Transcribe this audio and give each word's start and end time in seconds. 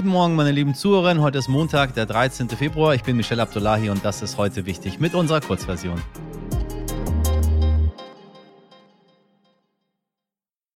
Guten 0.00 0.12
Morgen, 0.12 0.34
meine 0.34 0.50
lieben 0.50 0.74
Zuhörerinnen. 0.74 1.22
Heute 1.22 1.36
ist 1.36 1.48
Montag, 1.48 1.92
der 1.92 2.06
13. 2.06 2.48
Februar. 2.48 2.94
Ich 2.94 3.02
bin 3.02 3.18
Michelle 3.18 3.42
Abdullahi 3.42 3.90
und 3.90 4.02
das 4.02 4.22
ist 4.22 4.38
heute 4.38 4.64
wichtig 4.64 4.98
mit 4.98 5.14
unserer 5.14 5.42
Kurzversion. 5.42 6.00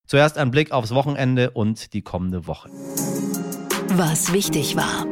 Zuerst 0.07 0.39
ein 0.39 0.49
Blick 0.49 0.71
aufs 0.71 0.95
Wochenende 0.95 1.51
und 1.51 1.93
die 1.93 2.01
kommende 2.01 2.47
Woche. 2.47 2.71
Was 3.89 4.33
wichtig 4.33 4.75
war. 4.75 5.05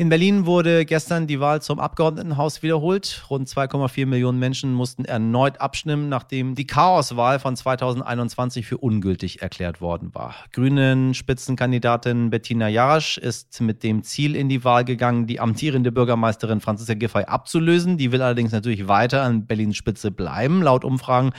In 0.00 0.08
Berlin 0.08 0.46
wurde 0.46 0.86
gestern 0.86 1.26
die 1.26 1.40
Wahl 1.40 1.60
zum 1.60 1.78
Abgeordnetenhaus 1.78 2.62
wiederholt. 2.62 3.22
Rund 3.28 3.46
2,4 3.46 4.06
Millionen 4.06 4.38
Menschen 4.38 4.72
mussten 4.72 5.04
erneut 5.04 5.60
abstimmen, 5.60 6.08
nachdem 6.08 6.54
die 6.54 6.66
Chaoswahl 6.66 7.38
von 7.38 7.54
2021 7.54 8.64
für 8.64 8.78
ungültig 8.78 9.42
erklärt 9.42 9.82
worden 9.82 10.14
war. 10.14 10.34
Grünen 10.52 11.12
Spitzenkandidatin 11.12 12.30
Bettina 12.30 12.66
Jarasch 12.68 13.18
ist 13.18 13.60
mit 13.60 13.82
dem 13.82 14.02
Ziel 14.02 14.36
in 14.36 14.48
die 14.48 14.64
Wahl 14.64 14.86
gegangen, 14.86 15.26
die 15.26 15.38
amtierende 15.38 15.92
Bürgermeisterin 15.92 16.62
Franziska 16.62 16.94
Giffey 16.94 17.24
abzulösen. 17.24 17.98
Die 17.98 18.10
will 18.10 18.22
allerdings 18.22 18.52
natürlich 18.52 18.88
weiter 18.88 19.20
an 19.22 19.44
Berlins 19.44 19.76
Spitze 19.76 20.10
bleiben. 20.10 20.62
Laut 20.62 20.82
Umfragen 20.82 21.32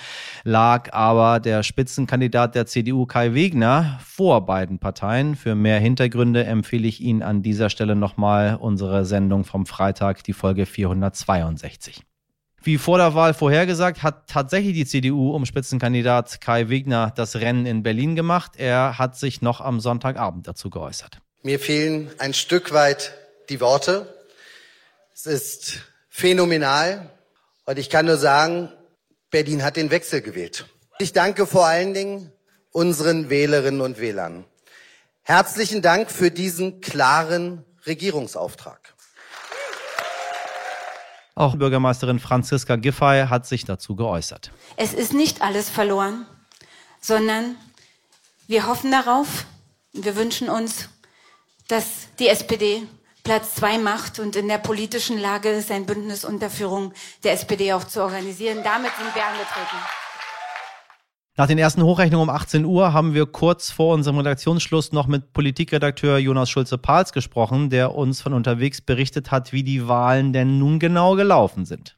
lag 0.43 0.93
aber 0.93 1.39
der 1.39 1.63
Spitzenkandidat 1.63 2.53
der 2.53 2.67
CDU 2.67 3.07
Kai 3.07 3.33
Wegner 3.33 3.97
vor 4.05 4.45
beiden 4.45 4.77
Parteien. 4.77 5.33
Für 5.33 5.55
mehr 5.55 5.79
Hintergründe 5.79 6.43
empfehle 6.43 6.87
ich 6.87 7.01
Ihnen 7.01 7.23
an 7.23 7.41
dieser 7.41 7.71
Stelle 7.71 7.95
nochmal 7.95 8.50
unsere 8.59 9.05
Sendung 9.05 9.45
vom 9.45 9.65
Freitag, 9.65 10.23
die 10.23 10.33
Folge 10.33 10.65
462. 10.65 12.01
Wie 12.63 12.77
vor 12.77 12.99
der 12.99 13.15
Wahl 13.15 13.33
vorhergesagt, 13.33 14.03
hat 14.03 14.29
tatsächlich 14.29 14.73
die 14.73 14.85
CDU 14.85 15.33
um 15.33 15.45
Spitzenkandidat 15.45 16.41
Kai 16.41 16.69
Wegner 16.69 17.11
das 17.15 17.37
Rennen 17.37 17.65
in 17.65 17.81
Berlin 17.81 18.15
gemacht. 18.15 18.51
Er 18.57 18.99
hat 18.99 19.17
sich 19.17 19.41
noch 19.41 19.61
am 19.61 19.79
Sonntagabend 19.79 20.47
dazu 20.47 20.69
geäußert. 20.69 21.17
Mir 21.41 21.59
fehlen 21.59 22.11
ein 22.19 22.35
Stück 22.35 22.71
weit 22.71 23.13
die 23.49 23.59
Worte. 23.61 24.13
Es 25.13 25.25
ist 25.25 25.79
phänomenal. 26.09 27.09
Und 27.65 27.79
ich 27.79 27.89
kann 27.89 28.05
nur 28.05 28.17
sagen, 28.17 28.69
Berlin 29.31 29.63
hat 29.63 29.75
den 29.75 29.89
Wechsel 29.89 30.21
gewählt. 30.21 30.65
Ich 30.99 31.13
danke 31.13 31.47
vor 31.47 31.65
allen 31.65 31.95
Dingen 31.95 32.31
unseren 32.71 33.31
Wählerinnen 33.31 33.81
und 33.81 33.99
Wählern. 33.99 34.45
Herzlichen 35.23 35.81
Dank 35.81 36.11
für 36.11 36.29
diesen 36.29 36.81
klaren 36.81 37.65
Regierungsauftrag. 37.85 38.93
Auch 41.35 41.55
Bürgermeisterin 41.55 42.19
Franziska 42.19 42.75
Giffey 42.75 43.25
hat 43.27 43.47
sich 43.47 43.65
dazu 43.65 43.95
geäußert. 43.95 44.51
Es 44.75 44.93
ist 44.93 45.13
nicht 45.13 45.41
alles 45.41 45.69
verloren, 45.69 46.25
sondern 46.99 47.55
wir 48.47 48.67
hoffen 48.67 48.91
darauf, 48.91 49.45
wir 49.93 50.15
wünschen 50.15 50.49
uns, 50.49 50.89
dass 51.67 51.85
die 52.19 52.27
SPD 52.27 52.83
Platz 53.23 53.55
zwei 53.55 53.77
macht 53.77 54.19
und 54.19 54.35
in 54.35 54.47
der 54.47 54.57
politischen 54.57 55.19
Lage 55.19 55.49
ist, 55.49 55.71
ein 55.71 55.85
Bündnis 55.85 56.25
unter 56.25 56.49
Führung 56.49 56.93
der 57.23 57.33
SPD 57.33 57.73
auch 57.73 57.83
zu 57.83 58.01
organisieren. 58.01 58.63
Damit 58.63 58.91
sind 58.97 59.13
wir 59.15 59.25
angetreten. 59.25 59.77
Nach 61.37 61.47
den 61.47 61.57
ersten 61.57 61.83
Hochrechnungen 61.83 62.27
um 62.27 62.35
18 62.35 62.65
Uhr 62.65 62.91
haben 62.91 63.13
wir 63.13 63.25
kurz 63.25 63.71
vor 63.71 63.93
unserem 63.93 64.17
Redaktionsschluss 64.17 64.91
noch 64.91 65.07
mit 65.07 65.31
Politikredakteur 65.31 66.17
Jonas 66.17 66.49
Schulze-Pahls 66.49 67.13
gesprochen, 67.13 67.69
der 67.69 67.95
uns 67.95 68.21
von 68.21 68.33
unterwegs 68.33 68.81
berichtet 68.81 69.31
hat, 69.31 69.53
wie 69.53 69.63
die 69.63 69.87
Wahlen 69.87 70.33
denn 70.33 70.59
nun 70.59 70.77
genau 70.77 71.15
gelaufen 71.15 71.65
sind. 71.65 71.95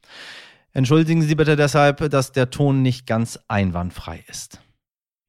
Entschuldigen 0.72 1.22
Sie 1.22 1.34
bitte 1.34 1.56
deshalb, 1.56 2.08
dass 2.10 2.30
der 2.30 2.50
Ton 2.50 2.82
nicht 2.82 3.06
ganz 3.06 3.38
einwandfrei 3.48 4.24
ist. 4.28 4.60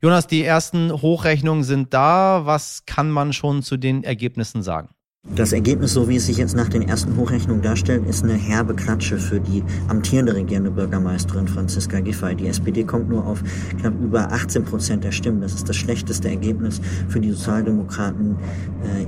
Jonas, 0.01 0.27
die 0.27 0.43
ersten 0.43 0.91
Hochrechnungen 0.91 1.63
sind 1.63 1.93
da. 1.93 2.45
Was 2.45 2.85
kann 2.85 3.09
man 3.09 3.33
schon 3.33 3.63
zu 3.63 3.75
den 3.75 4.03
Ergebnissen 4.03 4.61
sagen? 4.61 4.89
Das 5.33 5.53
Ergebnis, 5.53 5.93
so 5.93 6.07
wie 6.07 6.17
es 6.17 6.27
sich 6.27 6.37
jetzt 6.37 6.55
nach 6.55 6.69
den 6.69 6.83
ersten 6.83 7.17
Hochrechnungen 7.17 7.63
darstellt, 7.63 8.07
ist 8.07 8.23
eine 8.23 8.35
herbe 8.35 8.75
Klatsche 8.75 9.17
für 9.17 9.39
die 9.39 9.63
amtierende 9.87 10.35
regierende 10.35 10.69
Bürgermeisterin 10.69 11.47
Franziska 11.47 11.99
Giffey. 11.99 12.35
Die 12.35 12.47
SPD 12.47 12.83
kommt 12.83 13.09
nur 13.09 13.25
auf 13.25 13.43
knapp 13.79 13.93
über 13.99 14.31
18 14.31 14.63
Prozent 14.63 15.03
der 15.03 15.11
Stimmen. 15.11 15.41
Das 15.41 15.55
ist 15.55 15.67
das 15.67 15.75
schlechteste 15.77 16.29
Ergebnis 16.29 16.79
für 17.07 17.19
die 17.19 17.31
Sozialdemokraten, 17.31 18.35
äh, 18.83 19.07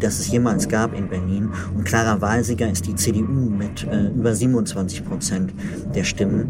das 0.00 0.20
es 0.20 0.32
jemals 0.32 0.68
gab 0.68 0.96
in 0.96 1.08
Berlin. 1.08 1.50
Und 1.76 1.84
klarer 1.84 2.22
Wahlsieger 2.22 2.70
ist 2.70 2.86
die 2.86 2.94
CDU 2.94 3.50
mit 3.50 3.84
äh, 3.84 4.08
über 4.08 4.34
27 4.34 5.04
Prozent 5.04 5.52
der 5.94 6.04
Stimmen. 6.04 6.48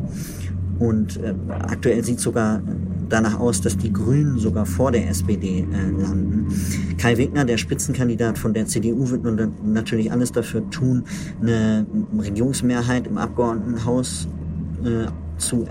Und 0.78 1.16
äh, 1.16 1.34
aktuell 1.48 2.04
sieht 2.04 2.20
sogar 2.20 2.62
danach 3.08 3.38
aus, 3.38 3.60
dass 3.60 3.76
die 3.76 3.92
Grünen 3.92 4.38
sogar 4.38 4.64
vor 4.64 4.90
der 4.90 5.08
SPD 5.08 5.60
äh, 5.60 6.02
landen. 6.02 6.46
Kai 7.02 7.18
Wegner, 7.18 7.44
der 7.44 7.56
Spitzenkandidat 7.56 8.38
von 8.38 8.54
der 8.54 8.66
CDU, 8.66 9.10
wird 9.10 9.24
nun 9.24 9.54
natürlich 9.64 10.12
alles 10.12 10.30
dafür 10.30 10.70
tun, 10.70 11.02
eine 11.40 11.84
Regierungsmehrheit 12.16 13.08
im 13.08 13.18
Abgeordnetenhaus 13.18 14.28
äh, 14.84 15.08
zu 15.36 15.66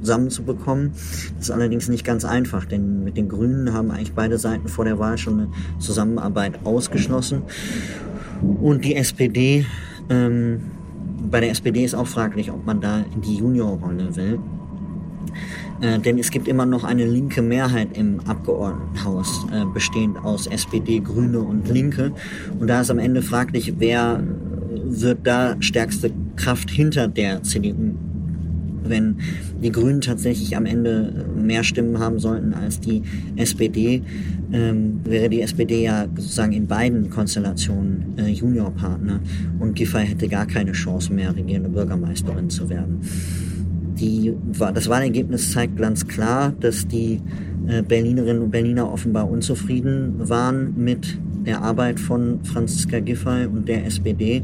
zusammenzubekommen. 0.00 0.90
Das 1.36 1.44
ist 1.44 1.50
allerdings 1.52 1.88
nicht 1.88 2.04
ganz 2.04 2.24
einfach, 2.24 2.64
denn 2.64 3.04
mit 3.04 3.16
den 3.16 3.28
Grünen 3.28 3.72
haben 3.72 3.92
eigentlich 3.92 4.14
beide 4.14 4.38
Seiten 4.38 4.66
vor 4.66 4.84
der 4.84 4.98
Wahl 4.98 5.18
schon 5.18 5.34
eine 5.34 5.48
Zusammenarbeit 5.78 6.66
ausgeschlossen. 6.66 7.42
Und 8.60 8.84
die 8.84 8.96
SPD 8.96 9.64
ähm, 10.10 10.62
bei 11.30 11.38
der 11.38 11.50
SPD 11.50 11.84
ist 11.84 11.94
auch 11.94 12.08
fraglich, 12.08 12.50
ob 12.50 12.66
man 12.66 12.80
da 12.80 13.04
in 13.14 13.20
die 13.20 13.36
Juniorrolle 13.36 14.16
will. 14.16 14.40
Äh, 15.82 15.98
denn 15.98 16.18
es 16.18 16.30
gibt 16.30 16.48
immer 16.48 16.64
noch 16.64 16.84
eine 16.84 17.04
linke 17.04 17.42
Mehrheit 17.42 17.96
im 17.98 18.20
Abgeordnetenhaus, 18.20 19.46
äh, 19.52 19.64
bestehend 19.74 20.24
aus 20.24 20.46
SPD, 20.46 21.00
Grüne 21.00 21.40
und 21.40 21.68
Linke. 21.68 22.12
Und 22.58 22.68
da 22.68 22.80
ist 22.80 22.90
am 22.90 22.98
Ende 22.98 23.20
fraglich, 23.20 23.74
wer 23.78 24.22
wird 24.84 25.18
da 25.24 25.56
stärkste 25.60 26.12
Kraft 26.36 26.70
hinter 26.70 27.08
der 27.08 27.42
CDU 27.42 27.94
wenn 28.84 29.16
die 29.62 29.70
Grünen 29.70 30.00
tatsächlich 30.00 30.56
am 30.56 30.66
Ende 30.66 31.24
mehr 31.36 31.64
Stimmen 31.64 31.98
haben 31.98 32.18
sollten 32.18 32.54
als 32.54 32.80
die 32.80 33.02
SPD, 33.36 34.02
ähm, 34.52 35.00
wäre 35.04 35.28
die 35.28 35.40
SPD 35.40 35.84
ja 35.84 36.06
sozusagen 36.16 36.52
in 36.52 36.66
beiden 36.66 37.10
Konstellationen 37.10 38.14
äh, 38.16 38.28
Juniorpartner 38.28 39.20
und 39.60 39.74
Giffey 39.74 40.06
hätte 40.06 40.28
gar 40.28 40.46
keine 40.46 40.72
Chance 40.72 41.12
mehr, 41.12 41.34
regierende 41.34 41.70
Bürgermeisterin 41.70 42.50
zu 42.50 42.68
werden. 42.68 43.00
Die, 44.02 44.34
das 44.58 44.88
Wahlergebnis 44.88 45.52
zeigt 45.52 45.76
ganz 45.76 46.08
klar, 46.08 46.52
dass 46.58 46.88
die 46.88 47.20
äh, 47.68 47.82
Berlinerinnen 47.82 48.42
und 48.42 48.50
Berliner 48.50 48.92
offenbar 48.92 49.30
unzufrieden 49.30 50.14
waren 50.28 50.74
mit 50.76 51.18
der 51.46 51.62
Arbeit 51.62 52.00
von 52.00 52.40
Franziska 52.44 52.98
Giffey 52.98 53.46
und 53.46 53.68
der 53.68 53.86
SPD. 53.86 54.42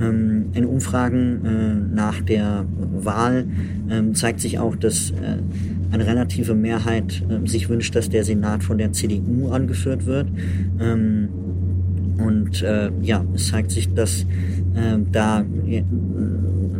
Ähm, 0.00 0.46
in 0.52 0.64
Umfragen 0.64 1.44
äh, 1.44 1.94
nach 1.94 2.20
der 2.20 2.64
Wahl 2.76 3.46
ähm, 3.88 4.14
zeigt 4.14 4.40
sich 4.40 4.58
auch, 4.58 4.74
dass 4.74 5.10
äh, 5.10 5.14
eine 5.92 6.06
relative 6.06 6.54
Mehrheit 6.54 7.22
äh, 7.28 7.46
sich 7.48 7.68
wünscht, 7.68 7.94
dass 7.94 8.08
der 8.08 8.24
Senat 8.24 8.64
von 8.64 8.78
der 8.78 8.92
CDU 8.92 9.50
angeführt 9.50 10.06
wird. 10.06 10.28
Ähm, 10.80 11.28
und 12.18 12.64
ja, 13.00 13.24
es 13.32 13.46
zeigt 13.46 13.70
sich, 13.70 13.94
dass 13.94 14.26
da 15.12 15.44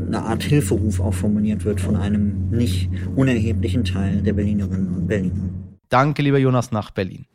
eine 0.09 0.23
Art 0.23 0.43
Hilferuf 0.43 1.01
auch 1.01 1.15
formuliert 1.15 1.65
wird 1.65 1.81
von 1.81 1.97
einem 1.97 2.49
nicht 2.51 2.91
unerheblichen 3.15 3.85
Teil 3.85 4.23
der 4.23 4.33
Berlinerinnen 4.33 4.95
und 4.95 5.07
Berliner. 5.07 5.51
Danke, 5.89 6.23
lieber 6.23 6.39
Jonas, 6.39 6.73
nach 6.73 6.91
Berlin. 6.91 7.27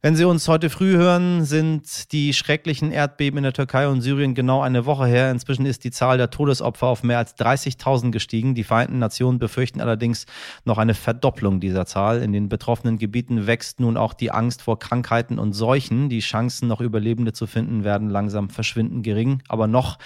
Wenn 0.00 0.14
Sie 0.14 0.24
uns 0.24 0.46
heute 0.46 0.70
früh 0.70 0.92
hören, 0.92 1.44
sind 1.44 2.12
die 2.12 2.32
schrecklichen 2.32 2.92
Erdbeben 2.92 3.38
in 3.38 3.42
der 3.42 3.52
Türkei 3.52 3.88
und 3.88 4.00
Syrien 4.00 4.36
genau 4.36 4.60
eine 4.60 4.86
Woche 4.86 5.06
her. 5.06 5.28
Inzwischen 5.32 5.66
ist 5.66 5.82
die 5.82 5.90
Zahl 5.90 6.18
der 6.18 6.30
Todesopfer 6.30 6.86
auf 6.86 7.02
mehr 7.02 7.18
als 7.18 7.36
30.000 7.36 8.12
gestiegen. 8.12 8.54
Die 8.54 8.62
Vereinten 8.62 9.00
Nationen 9.00 9.40
befürchten 9.40 9.80
allerdings 9.80 10.26
noch 10.64 10.78
eine 10.78 10.94
Verdopplung 10.94 11.58
dieser 11.58 11.84
Zahl. 11.84 12.22
In 12.22 12.32
den 12.32 12.48
betroffenen 12.48 12.96
Gebieten 12.96 13.48
wächst 13.48 13.80
nun 13.80 13.96
auch 13.96 14.14
die 14.14 14.30
Angst 14.30 14.62
vor 14.62 14.78
Krankheiten 14.78 15.36
und 15.36 15.52
Seuchen. 15.52 16.08
Die 16.08 16.20
Chancen, 16.20 16.68
noch 16.68 16.80
Überlebende 16.80 17.32
zu 17.32 17.48
finden, 17.48 17.82
werden 17.82 18.08
langsam 18.08 18.50
verschwinden 18.50 19.02
gering. 19.02 19.42
Aber 19.48 19.66
noch 19.66 19.98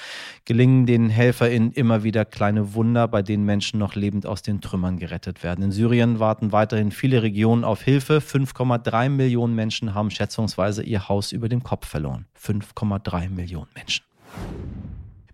gelingen 0.47 0.87
den 0.87 1.11
HelferInnen 1.11 1.71
immer 1.73 2.03
wieder 2.03 2.25
kleine 2.25 2.73
Wunder, 2.73 3.09
bei 3.09 3.21
denen 3.21 3.45
Menschen 3.45 3.79
noch 3.79 3.95
lebend 3.95 4.25
aus 4.25 4.41
den 4.41 4.63
Trümmern 4.63 4.97
gerettet 4.97 5.43
werden. 5.43 5.63
In 5.63 5.71
Syrien 5.71 6.19
warten 6.19 6.51
weiterhin 6.51 6.93
viele 6.93 7.23
Regionen 7.23 7.63
auf 7.63 7.83
Hilfe. 7.83 8.21
5,3 8.21 9.11
Millionen 9.11 9.55
Menschen 9.55 9.82
Menschen 9.83 9.95
haben 9.95 10.11
schätzungsweise 10.11 10.85
ihr 10.85 11.09
Haus 11.09 11.33
über 11.33 11.49
dem 11.49 11.65
Kopf 11.65 11.89
verloren. 11.89 12.27
5,3 12.41 13.31
Millionen 13.31 13.71
Menschen. 13.75 14.05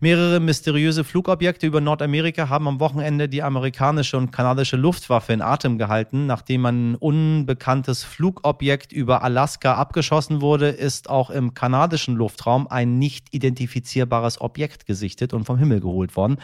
Mehrere 0.01 0.39
mysteriöse 0.39 1.03
Flugobjekte 1.03 1.67
über 1.67 1.81
Nordamerika 1.81 2.49
haben 2.49 2.69
am 2.69 2.79
Wochenende 2.79 3.29
die 3.29 3.43
amerikanische 3.43 4.17
und 4.17 4.31
kanadische 4.31 4.77
Luftwaffe 4.77 5.33
in 5.33 5.43
Atem 5.43 5.77
gehalten. 5.77 6.27
Nachdem 6.27 6.67
ein 6.67 6.95
unbekanntes 6.95 8.05
Flugobjekt 8.05 8.93
über 8.93 9.25
Alaska 9.25 9.75
abgeschossen 9.75 10.41
wurde, 10.41 10.69
ist 10.69 11.11
auch 11.11 11.31
im 11.31 11.53
kanadischen 11.53 12.15
Luftraum 12.15 12.69
ein 12.69 13.01
nicht 13.01 13.35
identifizierbares 13.35 14.41
Objekt 14.41 14.87
gesichtet 14.87 15.35
und 15.35 15.47
vom 15.47 15.59
Himmel 15.59 15.81
geholt 15.81 16.15
worden. 16.15 16.37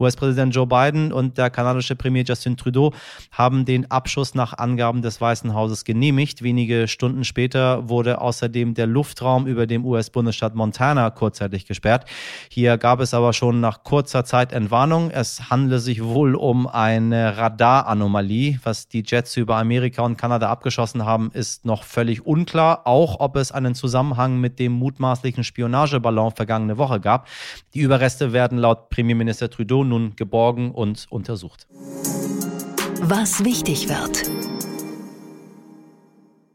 US-Präsident 0.00 0.54
Joe 0.54 0.66
Biden 0.66 1.12
und 1.12 1.36
der 1.36 1.50
kanadische 1.50 1.96
Premier 1.96 2.24
Justin 2.24 2.56
Trudeau 2.56 2.94
haben 3.30 3.66
den 3.66 3.90
Abschuss 3.90 4.34
nach 4.34 4.56
Angaben 4.56 5.02
des 5.02 5.20
Weißen 5.20 5.52
Hauses 5.52 5.84
genehmigt. 5.84 6.42
Wenige 6.42 6.88
Stunden 6.88 7.24
später 7.24 7.90
wurde 7.90 8.22
außerdem 8.22 8.72
der 8.72 8.86
Luftraum 8.86 9.46
über 9.46 9.66
dem 9.66 9.84
US-Bundesstaat 9.84 10.54
Montana 10.54 11.10
kurzzeitig 11.10 11.66
gesperrt. 11.66 12.06
Hier 12.48 12.78
gab 12.78 13.01
es 13.02 13.12
aber 13.12 13.32
schon 13.32 13.60
nach 13.60 13.82
kurzer 13.84 14.24
Zeit 14.24 14.52
Entwarnung. 14.52 15.10
Es 15.10 15.50
handele 15.50 15.78
sich 15.78 16.02
wohl 16.02 16.34
um 16.34 16.66
eine 16.66 17.36
Radaranomalie. 17.36 18.58
Was 18.64 18.88
die 18.88 19.02
Jets 19.06 19.36
über 19.36 19.56
Amerika 19.56 20.02
und 20.02 20.16
Kanada 20.16 20.48
abgeschossen 20.48 21.04
haben, 21.04 21.30
ist 21.34 21.66
noch 21.66 21.84
völlig 21.84 22.24
unklar. 22.24 22.86
Auch 22.86 23.20
ob 23.20 23.36
es 23.36 23.52
einen 23.52 23.74
Zusammenhang 23.74 24.40
mit 24.40 24.58
dem 24.58 24.72
mutmaßlichen 24.72 25.44
Spionageballon 25.44 26.32
vergangene 26.32 26.78
Woche 26.78 27.00
gab. 27.00 27.28
Die 27.74 27.80
Überreste 27.80 28.32
werden 28.32 28.56
laut 28.56 28.88
Premierminister 28.88 29.50
Trudeau 29.50 29.84
nun 29.84 30.16
geborgen 30.16 30.70
und 30.70 31.06
untersucht. 31.10 31.66
Was 33.02 33.44
wichtig 33.44 33.88
wird. 33.88 34.41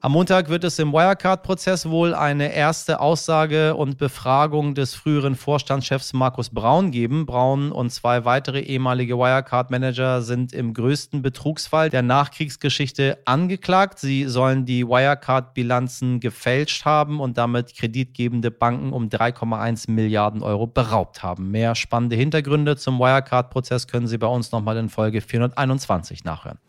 Am 0.07 0.13
Montag 0.13 0.48
wird 0.48 0.63
es 0.63 0.80
im 0.80 0.94
Wirecard-Prozess 0.94 1.89
wohl 1.89 2.15
eine 2.15 2.54
erste 2.54 3.01
Aussage 3.01 3.75
und 3.75 3.98
Befragung 3.98 4.74
des 4.74 4.95
früheren 4.95 5.36
Vorstandschefs 5.36 6.13
Markus 6.13 6.50
Braun 6.50 6.92
geben. 6.92 7.25
Braun 7.25 7.74
und 7.74 7.89
zwei 7.89 8.24
weitere 8.24 8.62
ehemalige 8.62 9.18
Wirecard-Manager 9.18 10.21
sind 10.21 10.54
im 10.54 10.74
größten 10.74 11.21
Betrugsfall 11.21 11.89
der 11.89 12.04
Nachkriegsgeschichte 12.04 13.18
angeklagt. 13.25 14.00
Sie 14.00 14.24
sollen 14.30 14.65
die 14.65 14.88
Wirecard-Bilanzen 14.88 16.21
gefälscht 16.21 16.86
haben 16.86 17.19
und 17.19 17.38
damit 17.38 17.75
kreditgebende 17.75 18.50
Banken 18.50 18.94
um 18.94 19.09
3,1 19.09 19.92
Milliarden 19.92 20.42
Euro 20.42 20.68
beraubt 20.68 21.21
haben. 21.21 21.51
Mehr 21.51 21.75
spannende 21.75 22.15
Hintergründe 22.15 22.77
zum 22.77 22.98
Wirecard-Prozess 22.98 23.88
können 23.89 24.07
Sie 24.07 24.18
bei 24.18 24.27
uns 24.27 24.54
nochmal 24.54 24.77
in 24.77 24.88
Folge 24.88 25.19
421 25.19 26.24
nachhören. 26.24 26.59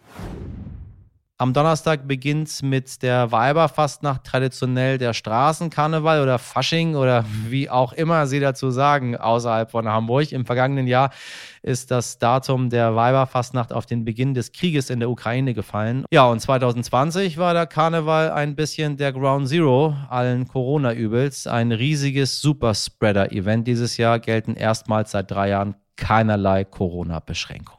Am 1.40 1.52
Donnerstag 1.52 2.08
beginnt 2.08 2.64
mit 2.64 3.00
der 3.00 3.30
Weiberfastnacht 3.30 4.24
traditionell 4.24 4.98
der 4.98 5.14
Straßenkarneval 5.14 6.20
oder 6.20 6.36
Fasching 6.40 6.96
oder 6.96 7.24
wie 7.46 7.70
auch 7.70 7.92
immer 7.92 8.26
Sie 8.26 8.40
dazu 8.40 8.72
sagen 8.72 9.16
außerhalb 9.16 9.70
von 9.70 9.86
Hamburg. 9.86 10.32
Im 10.32 10.44
vergangenen 10.44 10.88
Jahr 10.88 11.12
ist 11.62 11.92
das 11.92 12.18
Datum 12.18 12.70
der 12.70 12.96
Weiberfastnacht 12.96 13.72
auf 13.72 13.86
den 13.86 14.04
Beginn 14.04 14.34
des 14.34 14.50
Krieges 14.50 14.90
in 14.90 14.98
der 14.98 15.10
Ukraine 15.10 15.54
gefallen. 15.54 16.04
Ja, 16.10 16.26
und 16.26 16.40
2020 16.40 17.38
war 17.38 17.54
der 17.54 17.68
Karneval 17.68 18.32
ein 18.32 18.56
bisschen 18.56 18.96
der 18.96 19.12
Ground 19.12 19.46
Zero 19.46 19.94
allen 20.08 20.48
Corona-Übels. 20.48 21.46
Ein 21.46 21.70
riesiges 21.70 22.40
Superspreader-Event. 22.40 23.68
Dieses 23.68 23.96
Jahr 23.96 24.18
gelten 24.18 24.56
erstmals 24.56 25.12
seit 25.12 25.30
drei 25.30 25.50
Jahren 25.50 25.76
keinerlei 25.94 26.64
Corona-Beschränkungen. 26.64 27.78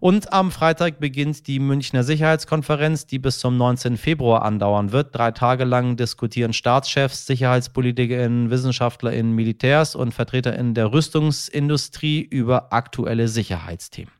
Und 0.00 0.32
am 0.32 0.50
Freitag 0.50 0.98
beginnt 0.98 1.46
die 1.46 1.60
Münchner 1.60 2.02
Sicherheitskonferenz, 2.02 3.06
die 3.06 3.18
bis 3.18 3.38
zum 3.38 3.58
19. 3.58 3.98
Februar 3.98 4.42
andauern 4.42 4.92
wird. 4.92 5.14
Drei 5.14 5.30
Tage 5.30 5.64
lang 5.64 5.96
diskutieren 5.96 6.54
Staatschefs, 6.54 7.26
SicherheitspolitikerInnen, 7.26 8.50
WissenschaftlerInnen, 8.50 9.34
Militärs 9.34 9.94
und 9.94 10.14
VertreterInnen 10.14 10.72
der 10.72 10.92
Rüstungsindustrie 10.92 12.22
über 12.22 12.72
aktuelle 12.72 13.28
Sicherheitsthemen. 13.28 14.12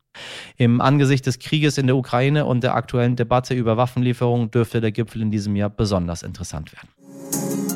Im 0.56 0.82
Angesicht 0.82 1.24
des 1.24 1.38
Krieges 1.38 1.78
in 1.78 1.86
der 1.86 1.96
Ukraine 1.96 2.44
und 2.44 2.62
der 2.62 2.74
aktuellen 2.74 3.16
Debatte 3.16 3.54
über 3.54 3.78
Waffenlieferungen 3.78 4.50
dürfte 4.50 4.82
der 4.82 4.92
Gipfel 4.92 5.22
in 5.22 5.30
diesem 5.30 5.56
Jahr 5.56 5.70
besonders 5.70 6.22
interessant 6.22 6.72
werden. 6.72 7.69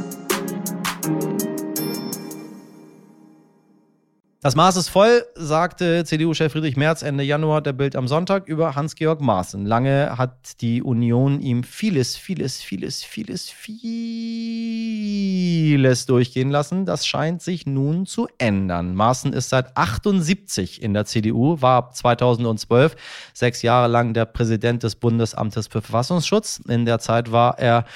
Das 4.44 4.54
Maß 4.56 4.76
ist 4.76 4.90
voll, 4.90 5.24
sagte 5.36 6.04
CDU-Chef 6.04 6.52
Friedrich 6.52 6.76
Merz 6.76 7.00
Ende 7.00 7.24
Januar 7.24 7.62
der 7.62 7.72
Bild 7.72 7.96
am 7.96 8.06
Sonntag 8.06 8.46
über 8.46 8.74
Hans-Georg 8.74 9.22
Maaßen. 9.22 9.64
Lange 9.64 10.18
hat 10.18 10.60
die 10.60 10.82
Union 10.82 11.40
ihm 11.40 11.64
vieles, 11.64 12.14
vieles, 12.16 12.60
vieles, 12.60 13.02
vieles, 13.02 13.48
vieles 13.48 14.04
durchgehen 16.04 16.50
lassen. 16.50 16.84
Das 16.84 17.06
scheint 17.06 17.40
sich 17.40 17.64
nun 17.64 18.04
zu 18.04 18.28
ändern. 18.36 18.94
Maaßen 18.94 19.32
ist 19.32 19.48
seit 19.48 19.78
78 19.78 20.82
in 20.82 20.92
der 20.92 21.06
CDU, 21.06 21.62
war 21.62 21.78
ab 21.78 21.96
2012 21.96 22.96
sechs 23.32 23.62
Jahre 23.62 23.88
lang 23.88 24.12
der 24.12 24.26
Präsident 24.26 24.82
des 24.82 24.96
Bundesamtes 24.96 25.68
für 25.68 25.80
Verfassungsschutz. 25.80 26.60
In 26.68 26.84
der 26.84 26.98
Zeit 26.98 27.32
war 27.32 27.58
er 27.58 27.86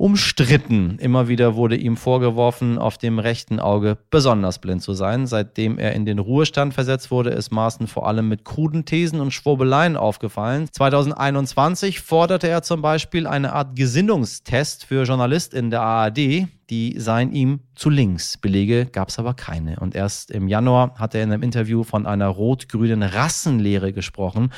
umstritten. 0.00 0.98
Immer 0.98 1.28
wieder 1.28 1.56
wurde 1.56 1.76
ihm 1.76 1.98
vorgeworfen, 1.98 2.78
auf 2.78 2.96
dem 2.96 3.18
rechten 3.18 3.60
Auge 3.60 3.98
besonders 4.08 4.58
blind 4.58 4.80
zu 4.82 4.94
sein. 4.94 5.26
Seitdem 5.26 5.78
er 5.78 5.92
in 5.92 6.06
den 6.06 6.18
Ruhestand 6.18 6.72
versetzt 6.72 7.10
wurde, 7.10 7.30
ist 7.30 7.52
Maaßen 7.52 7.86
vor 7.86 8.08
allem 8.08 8.26
mit 8.26 8.46
kruden 8.46 8.86
Thesen 8.86 9.20
und 9.20 9.32
Schwurbeleien 9.32 9.98
aufgefallen. 9.98 10.68
2021 10.72 12.00
forderte 12.00 12.48
er 12.48 12.62
zum 12.62 12.80
Beispiel 12.80 13.26
eine 13.26 13.52
Art 13.52 13.76
Gesinnungstest 13.76 14.86
für 14.86 15.04
JournalistInnen 15.04 15.70
der 15.70 15.82
ARD. 15.82 16.48
Die 16.70 16.94
seien 16.98 17.32
ihm 17.32 17.60
zu 17.74 17.90
links. 17.90 18.38
Belege 18.38 18.86
gab 18.86 19.10
es 19.10 19.18
aber 19.18 19.34
keine. 19.34 19.80
Und 19.80 19.94
erst 19.94 20.30
im 20.30 20.48
Januar 20.48 20.94
hat 20.98 21.14
er 21.14 21.22
in 21.22 21.30
einem 21.30 21.42
Interview 21.42 21.84
von 21.84 22.06
einer 22.06 22.28
rot-grünen 22.28 23.02
Rassenlehre 23.02 23.92
gesprochen 23.92 24.50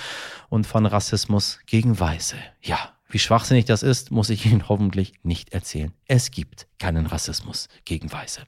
und 0.50 0.68
von 0.68 0.86
Rassismus 0.86 1.58
gegen 1.66 1.98
Weiße. 1.98 2.36
Ja, 2.60 2.91
wie 3.12 3.18
schwachsinnig 3.18 3.66
das 3.66 3.82
ist, 3.82 4.10
muss 4.10 4.30
ich 4.30 4.46
Ihnen 4.46 4.68
hoffentlich 4.68 5.12
nicht 5.22 5.52
erzählen. 5.52 5.92
Es 6.06 6.30
gibt 6.30 6.66
keinen 6.78 7.06
Rassismus 7.06 7.68
gegen 7.84 8.10
Weiße. 8.10 8.42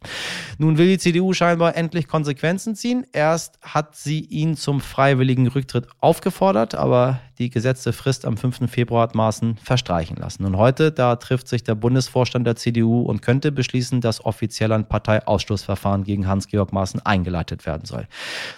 Nun 0.59 0.79
will 0.79 0.89
die 0.89 0.99
CDU 0.99 1.35
scheinbar 1.35 1.77
endlich 1.77 2.09
Konsequenzen 2.09 2.75
ziehen. 2.75 3.07
Erst 3.13 3.61
hat 3.63 3.95
sie 3.95 4.21
ihn 4.21 4.57
zum 4.57 4.81
freiwilligen 4.81 5.47
Rücktritt 5.47 5.87
aufgefordert, 6.01 6.75
aber 6.75 7.21
die 7.39 7.51
gesetzte 7.51 7.93
Frist 7.93 8.25
am 8.25 8.37
5. 8.37 8.71
Februar 8.71 9.03
hat 9.03 9.15
Maaßen 9.15 9.57
verstreichen 9.57 10.17
lassen. 10.17 10.45
Und 10.45 10.57
heute, 10.57 10.93
da 10.93 11.17
trifft 11.17 11.49
sich 11.49 11.65
der 11.65 11.75
Bundesvorstand 11.75 12.47
der 12.47 12.57
CDU 12.57 13.03
und 13.03 13.23
könnte 13.23 13.53
beschließen, 13.53 14.01
dass 14.01 14.25
offiziell 14.25 14.73
ein 14.73 14.89
Parteiausschlussverfahren 14.89 16.05
gegen 16.05 16.27
Hans-Georg 16.27 16.73
Maaßen 16.73 17.01
eingeleitet 17.05 17.67
werden 17.67 17.85
soll. 17.85 18.07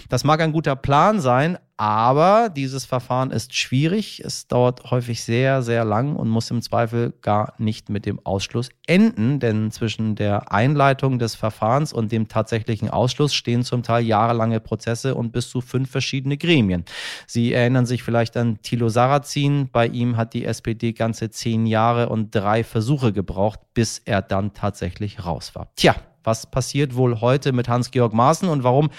Das 0.08 0.24
mag 0.24 0.40
ein 0.40 0.52
guter 0.52 0.76
Plan 0.76 1.20
sein, 1.20 1.58
aber 1.78 2.48
dieses 2.48 2.86
Verfahren 2.86 3.30
ist 3.30 3.54
schwierig. 3.54 4.22
Es 4.24 4.48
dauert 4.48 4.90
häufig 4.90 5.22
sehr, 5.22 5.60
sehr 5.60 5.84
lang 5.84 6.16
und 6.16 6.28
muss 6.30 6.50
im 6.50 6.62
Zweifel 6.62 7.12
gar 7.20 7.52
nicht 7.58 7.90
mit 7.90 8.06
dem 8.06 8.18
Ausschluss 8.24 8.70
enden, 8.86 9.40
denn 9.40 9.70
zwischen 9.70 10.14
der 10.14 10.50
Einleitung 10.50 11.18
des 11.18 11.34
Verfahrens 11.34 11.92
und 11.92 12.12
dem 12.12 12.28
tatsächlichen 12.28 12.88
Ausschluss 12.88 13.34
stehen 13.34 13.62
zum 13.62 13.82
Teil 13.82 14.04
jahrelange 14.04 14.58
Prozesse 14.60 15.14
und 15.14 15.32
bis 15.32 15.50
zu 15.50 15.60
fünf 15.60 15.90
verschiedene 15.90 16.38
Gremien. 16.38 16.86
Sie 17.26 17.52
erinnern 17.52 17.84
sich 17.84 18.02
vielleicht 18.02 18.38
an 18.38 18.58
Thilo 18.66 18.88
Sarrazin. 18.88 19.70
Bei 19.70 19.86
ihm 19.86 20.16
hat 20.16 20.34
die 20.34 20.44
SPD 20.44 20.92
ganze 20.92 21.30
zehn 21.30 21.66
Jahre 21.66 22.08
und 22.08 22.34
drei 22.34 22.64
Versuche 22.64 23.12
gebraucht, 23.12 23.60
bis 23.74 24.00
er 24.04 24.22
dann 24.22 24.54
tatsächlich 24.54 25.24
raus 25.24 25.54
war. 25.54 25.72
Tja, 25.76 25.94
was 26.24 26.50
passiert 26.50 26.96
wohl 26.96 27.20
heute 27.20 27.52
mit 27.52 27.68
Hans-Georg 27.68 28.12
Maaßen 28.12 28.48
und 28.48 28.64
warum 28.64 28.90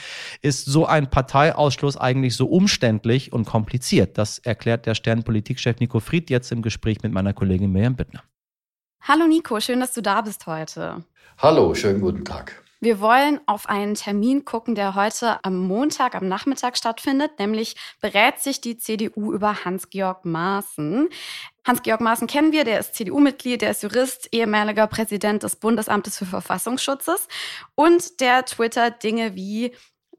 ist 0.42 0.66
so 0.66 0.86
ein 0.86 1.10
Parteiausschluss 1.10 1.98
eigentlich 1.98 2.36
so 2.36 2.48
umständlich 2.48 3.34
und 3.34 3.46
kompliziert? 3.46 4.18
Das 4.18 4.40
erklärt 4.40 4.86
der 4.86 4.96
Sternpolitikchef 4.96 5.82
Nico 5.82 6.00
Fried 6.00 6.30
jetzt 6.30 6.54
im 6.54 6.62
Gespräch 6.62 7.04
mit 7.04 7.12
meiner 7.12 7.34
Kollegin 7.34 7.72
Miriam 7.72 7.98
Bittner. 7.98 8.24
Hallo 9.02 9.28
Nico, 9.28 9.60
schön, 9.60 9.82
dass 9.82 9.94
du 9.94 10.02
da 10.02 10.22
bist 10.22 10.48
heute. 10.48 11.04
Hallo, 11.38 11.76
schönen 11.76 12.00
guten 12.00 12.24
Tag. 12.24 12.64
Wir 12.80 13.00
wollen 13.00 13.42
auf 13.48 13.68
einen 13.68 13.96
Termin 13.96 14.46
gucken, 14.46 14.76
der 14.76 14.94
heute 14.94 15.44
am 15.44 15.58
Montag, 15.58 16.14
am 16.14 16.28
Nachmittag 16.28 16.78
stattfindet, 16.78 17.40
nämlich 17.40 17.76
berät 18.02 18.40
sich 18.40 18.62
die 18.62 18.78
CDU 18.78 19.34
über 19.34 19.66
Hans-Georg 19.66 20.26
Maaßen. 20.26 21.10
Hans-Georg 21.66 22.02
Maaßen 22.02 22.28
kennen 22.28 22.52
wir, 22.52 22.66
der 22.66 22.80
ist 22.80 22.94
CDU-Mitglied, 22.94 23.64
der 23.64 23.72
ist 23.72 23.82
Jurist, 23.82 24.30
ehemaliger 24.32 24.86
Präsident 24.86 25.42
des 25.42 25.56
Bundesamtes 25.56 26.20
für 26.20 26.28
Verfassungsschutzes 26.28 27.28
und 27.74 28.20
der 28.20 28.46
twittert 28.46 29.02
Dinge 29.02 29.34
wie 29.36 29.74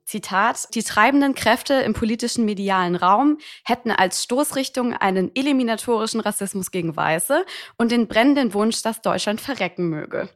Zitat, 0.05 0.75
die 0.75 0.83
treibenden 0.83 1.35
Kräfte 1.35 1.75
im 1.75 1.93
politischen 1.93 2.47
medialen 2.47 2.97
Raum 2.97 3.39
hätten 3.63 3.91
als 3.91 4.25
Stoßrichtung 4.25 4.95
einen 4.95 5.31
eliminatorischen 5.37 6.21
Rassismus 6.21 6.71
gegen 6.71 6.97
Weiße 6.97 7.45
und 7.77 7.93
den 7.93 8.09
brennenden 8.09 8.55
Wunsch, 8.55 8.83
dass 8.83 9.03
Deutschland 9.03 9.41
verrecken 9.41 9.91
möge. 9.91 10.31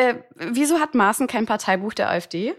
Äh, 0.00 0.14
wieso 0.52 0.78
hat 0.78 0.94
Maaßen 0.94 1.26
kein 1.26 1.44
Parteibuch 1.44 1.92
der 1.92 2.10
AfD? 2.10 2.54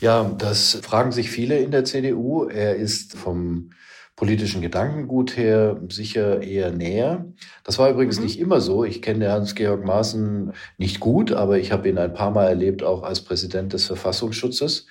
Ja, 0.00 0.24
das 0.36 0.78
fragen 0.82 1.10
sich 1.10 1.30
viele 1.30 1.58
in 1.58 1.70
der 1.70 1.84
CDU. 1.84 2.44
Er 2.44 2.76
ist 2.76 3.16
vom 3.16 3.70
politischen 4.14 4.60
Gedankengut 4.60 5.38
her 5.38 5.80
sicher 5.88 6.42
eher 6.42 6.70
näher. 6.70 7.24
Das 7.64 7.78
war 7.78 7.88
übrigens 7.88 8.18
mhm. 8.18 8.24
nicht 8.24 8.38
immer 8.38 8.60
so. 8.60 8.84
Ich 8.84 9.00
kenne 9.00 9.32
Hans-Georg 9.32 9.86
Maaßen 9.86 10.52
nicht 10.76 11.00
gut, 11.00 11.32
aber 11.32 11.58
ich 11.58 11.72
habe 11.72 11.88
ihn 11.88 11.96
ein 11.96 12.12
paar 12.12 12.30
Mal 12.30 12.46
erlebt, 12.48 12.82
auch 12.82 13.04
als 13.04 13.22
Präsident 13.22 13.72
des 13.72 13.86
Verfassungsschutzes. 13.86 14.86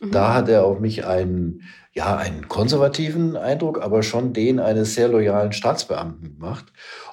Mhm. 0.00 0.12
Da 0.12 0.34
hat 0.34 0.48
er 0.48 0.64
auf 0.64 0.78
mich 0.78 1.04
einen, 1.04 1.62
ja, 1.92 2.16
einen 2.16 2.46
konservativen 2.46 3.36
Eindruck, 3.36 3.82
aber 3.82 4.04
schon 4.04 4.32
den 4.32 4.60
eines 4.60 4.94
sehr 4.94 5.08
loyalen 5.08 5.52
Staatsbeamten 5.52 6.34
gemacht. 6.34 6.66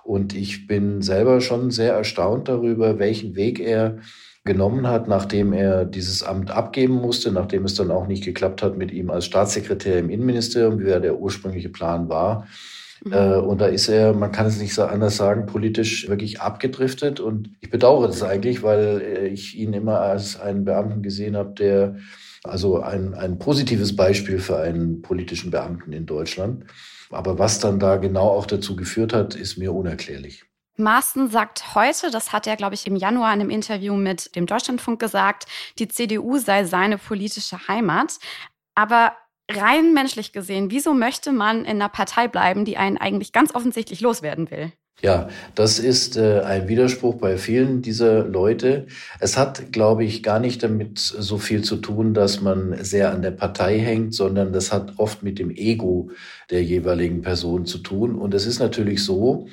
Und 0.04 0.36
ich 0.36 0.68
bin 0.68 1.02
selber 1.02 1.42
schon 1.42 1.72
sehr 1.72 1.94
erstaunt 1.94 2.50
darüber, 2.50 3.00
welchen 3.00 3.36
Weg 3.36 3.60
er 3.60 3.98
genommen 4.48 4.88
hat, 4.88 5.08
nachdem 5.08 5.54
er 5.54 5.86
dieses 5.86 6.24
Amt 6.24 6.50
abgeben 6.50 6.96
musste, 6.96 7.32
nachdem 7.32 7.66
es 7.66 7.76
dann 7.76 7.92
auch 7.92 8.08
nicht 8.08 8.24
geklappt 8.24 8.64
hat 8.64 8.76
mit 8.76 8.92
ihm 8.92 9.12
als 9.12 9.26
Staatssekretär 9.26 10.00
im 10.00 10.10
Innenministerium, 10.10 10.80
wie 10.80 10.90
ja 10.90 11.00
der 11.00 11.20
ursprüngliche 11.20 11.70
Plan 11.70 12.10
war. 12.10 12.48
Mhm. 13.06 13.14
Äh, 13.14 13.36
und 13.36 13.62
da 13.62 13.68
ist 13.68 13.88
er, 13.88 14.14
man 14.14 14.32
kann 14.32 14.48
es 14.48 14.60
nicht 14.60 14.74
so 14.74 14.84
anders 14.84 15.18
sagen, 15.18 15.46
politisch 15.46 16.10
wirklich 16.10 16.42
abgedriftet. 16.42 17.20
Und 17.20 17.52
ich 17.62 17.70
bedauere 17.70 18.08
das 18.08 18.24
eigentlich, 18.24 18.64
weil 18.64 19.02
äh, 19.02 19.28
ich 19.28 19.56
ihn 19.56 19.74
immer 19.74 20.00
als 20.00 20.40
einen 20.40 20.66
Beamten 20.66 21.04
gesehen 21.04 21.38
habe, 21.38 21.54
der 21.54 21.98
also 22.44 22.82
ein, 22.82 23.14
ein 23.14 23.38
positives 23.38 23.96
Beispiel 23.96 24.40
für 24.40 24.58
einen 24.58 25.02
politischen 25.02 25.52
Beamten 25.52 25.92
in 25.92 26.06
Deutschland. 26.06 26.66
Aber 27.10 27.40
was 27.40 27.60
dann 27.60 27.80
da 27.80 27.98
genau 27.98 28.30
auch 28.30 28.46
dazu 28.46 28.76
geführt 28.76 29.14
hat, 29.14 29.36
ist 29.36 29.58
mir 29.58 29.74
unerklärlich. 29.74 30.44
Maaßen 30.78 31.30
sagt 31.30 31.76
heute, 31.76 32.12
das 32.12 32.32
hat 32.32 32.48
er, 32.48 32.56
glaube 32.56 32.76
ich, 32.76 32.88
im 32.88 32.96
Januar 32.96 33.34
in 33.34 33.42
einem 33.42 33.50
Interview 33.50 33.96
mit 33.96 34.36
dem 34.36 34.46
Deutschlandfunk 34.46 35.00
gesagt, 35.00 35.46
die 35.80 35.88
CDU 35.88 36.38
sei 36.38 36.64
seine 36.66 36.98
politische 36.98 37.68
Heimat. 37.68 38.20
Aber 38.76 39.14
rein 39.50 39.94
menschlich 39.94 40.34
gesehen, 40.34 40.72
wieso 40.72 40.94
möchte 40.94 41.32
man 41.32 41.66
in 41.66 41.82
einer 41.82 41.90
Partei 41.90 42.28
bleiben, 42.28 42.66
die 42.66 42.78
einen 42.78 42.98
eigentlich 42.98 43.32
ganz 43.32 43.56
offensichtlich 43.56 44.02
loswerden 44.02 44.52
will? 44.52 44.72
Ja, 45.04 45.30
das 45.54 45.78
ist 45.78 46.18
äh, 46.18 46.42
ein 46.42 46.68
Widerspruch 46.68 47.16
bei 47.16 47.38
vielen 47.38 47.84
dieser 47.84 48.24
Leute. 48.26 48.88
Es 49.20 49.38
hat, 49.38 49.72
glaube 49.72 50.04
ich, 50.04 50.24
gar 50.24 50.40
nicht 50.40 50.64
damit 50.64 50.98
so 50.98 51.38
viel 51.38 51.64
zu 51.64 51.76
tun, 51.78 52.16
dass 52.16 52.42
man 52.42 52.84
sehr 52.84 53.12
an 53.12 53.22
der 53.22 53.30
Partei 53.30 53.78
hängt, 53.78 54.16
sondern 54.16 54.54
das 54.54 54.72
hat 54.72 54.94
oft 54.98 55.22
mit 55.22 55.38
dem 55.38 55.52
Ego 55.52 56.10
der 56.50 56.64
jeweiligen 56.64 57.22
Person 57.22 57.68
zu 57.68 57.78
tun. 57.78 58.16
Und 58.16 58.34
es 58.34 58.48
ist 58.48 58.58
natürlich 58.58 59.04
so, 59.04 59.48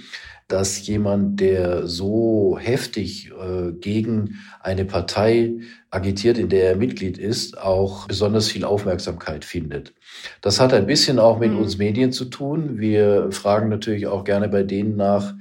dass 0.48 0.86
jemand, 0.86 1.40
der 1.40 1.86
so 1.86 2.58
heftig 2.60 3.30
äh, 3.30 3.72
gegen 3.72 4.40
eine 4.60 4.84
Partei 4.84 5.54
agitiert, 5.90 6.36
in 6.36 6.48
der 6.48 6.70
er 6.70 6.76
Mitglied 6.76 7.16
ist, 7.16 7.58
auch 7.58 8.06
besonders 8.06 8.48
viel 8.48 8.64
Aufmerksamkeit 8.64 9.44
findet. 9.44 9.94
Das 10.42 10.60
hat 10.60 10.74
ein 10.74 10.86
bisschen 10.86 11.18
auch 11.18 11.38
mit 11.38 11.52
mhm. 11.52 11.58
uns 11.58 11.78
Medien 11.78 12.12
zu 12.12 12.26
tun. 12.26 12.78
Wir 12.78 13.32
fragen 13.32 13.68
natürlich 13.68 14.06
auch 14.06 14.24
gerne 14.24 14.48
bei 14.48 14.62
denen 14.62 14.96
nach, 14.96 15.34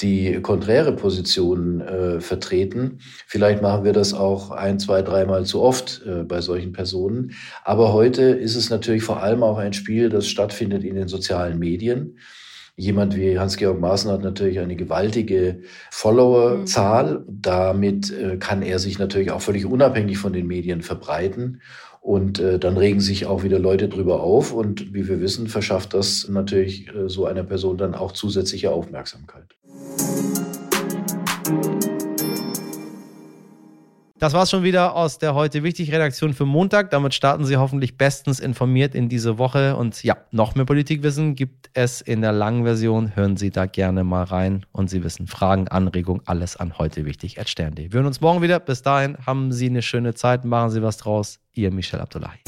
die 0.00 0.40
konträre 0.42 0.92
Positionen 0.92 1.80
äh, 1.80 2.20
vertreten. 2.20 2.98
Vielleicht 3.26 3.62
machen 3.62 3.84
wir 3.84 3.92
das 3.92 4.14
auch 4.14 4.50
ein, 4.50 4.78
zwei, 4.78 5.02
dreimal 5.02 5.44
zu 5.46 5.62
oft 5.62 6.02
äh, 6.06 6.24
bei 6.24 6.40
solchen 6.40 6.72
Personen. 6.72 7.32
Aber 7.64 7.92
heute 7.92 8.22
ist 8.22 8.56
es 8.56 8.68
natürlich 8.68 9.04
vor 9.04 9.22
allem 9.22 9.42
auch 9.42 9.58
ein 9.58 9.72
Spiel, 9.72 10.08
das 10.08 10.26
stattfindet 10.26 10.82
in 10.82 10.96
den 10.96 11.08
sozialen 11.08 11.58
Medien. 11.58 12.18
Jemand 12.76 13.14
wie 13.16 13.38
Hans-Georg 13.38 13.78
Maaßen 13.78 14.10
hat 14.10 14.22
natürlich 14.22 14.58
eine 14.58 14.76
gewaltige 14.76 15.60
Followerzahl. 15.90 17.18
Mhm. 17.18 17.24
Damit 17.42 18.10
äh, 18.10 18.38
kann 18.38 18.62
er 18.62 18.78
sich 18.78 18.98
natürlich 18.98 19.30
auch 19.30 19.42
völlig 19.42 19.66
unabhängig 19.66 20.16
von 20.18 20.32
den 20.32 20.46
Medien 20.46 20.80
verbreiten. 20.80 21.60
Und 22.00 22.40
äh, 22.40 22.58
dann 22.58 22.76
regen 22.76 23.00
sich 23.00 23.26
auch 23.26 23.44
wieder 23.44 23.58
Leute 23.58 23.88
drüber 23.88 24.22
auf. 24.22 24.52
Und 24.52 24.94
wie 24.94 25.06
wir 25.06 25.20
wissen, 25.20 25.48
verschafft 25.48 25.92
das 25.94 26.28
natürlich 26.28 26.88
äh, 26.88 27.08
so 27.08 27.26
einer 27.26 27.44
Person 27.44 27.76
dann 27.76 27.94
auch 27.94 28.12
zusätzliche 28.12 28.70
Aufmerksamkeit. 28.70 29.54
Das 34.22 34.34
war's 34.34 34.50
schon 34.50 34.62
wieder 34.62 34.94
aus 34.94 35.18
der 35.18 35.34
heute 35.34 35.64
wichtig 35.64 35.90
Redaktion 35.90 36.32
für 36.32 36.46
Montag. 36.46 36.90
Damit 36.90 37.12
starten 37.12 37.44
Sie 37.44 37.56
hoffentlich 37.56 37.98
bestens 37.98 38.38
informiert 38.38 38.94
in 38.94 39.08
diese 39.08 39.36
Woche. 39.36 39.74
Und 39.74 40.00
ja, 40.04 40.16
noch 40.30 40.54
mehr 40.54 40.64
Politikwissen 40.64 41.34
gibt 41.34 41.70
es 41.74 42.00
in 42.00 42.20
der 42.20 42.30
langen 42.30 42.62
Version. 42.62 43.16
Hören 43.16 43.36
Sie 43.36 43.50
da 43.50 43.66
gerne 43.66 44.04
mal 44.04 44.22
rein. 44.22 44.64
Und 44.70 44.90
Sie 44.90 45.02
wissen, 45.02 45.26
Fragen, 45.26 45.66
Anregungen, 45.66 46.22
alles 46.24 46.56
an 46.56 46.78
heute 46.78 47.04
wichtig 47.04 47.36
Wir 47.36 47.90
hören 47.92 48.06
uns 48.06 48.20
morgen 48.20 48.42
wieder. 48.42 48.60
Bis 48.60 48.82
dahin 48.82 49.16
haben 49.26 49.50
Sie 49.50 49.66
eine 49.66 49.82
schöne 49.82 50.14
Zeit. 50.14 50.44
Machen 50.44 50.70
Sie 50.70 50.84
was 50.84 50.98
draus. 50.98 51.40
Ihr 51.54 51.72
Michel 51.72 51.98
Abdullahi. 51.98 52.38